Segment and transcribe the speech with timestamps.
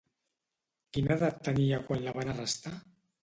[0.97, 2.73] Quina edat tenia quan la van arrestar?